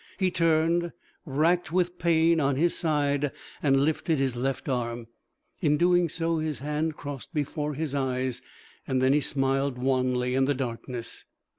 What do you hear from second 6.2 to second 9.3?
his hand crossed before his eyes and then he